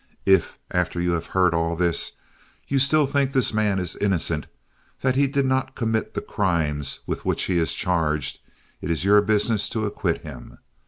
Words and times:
If, 0.25 0.57
after 0.71 0.99
you 0.99 1.11
have 1.11 1.27
heard 1.27 1.53
all 1.53 1.75
this, 1.75 2.13
you 2.67 2.79
still 2.79 3.05
think 3.05 3.33
this 3.33 3.53
man 3.53 3.77
is 3.77 3.95
innocent—that 3.97 5.15
he 5.15 5.27
did 5.27 5.45
not 5.45 5.75
commit 5.75 6.15
the 6.15 6.21
crimes 6.21 7.01
with 7.05 7.23
which 7.23 7.43
he 7.43 7.59
is 7.59 7.75
charged—it 7.75 8.89
is 8.89 9.05
your 9.05 9.21
business 9.21 9.69
to 9.69 9.85
acquit 9.85 10.23
him. 10.23 10.57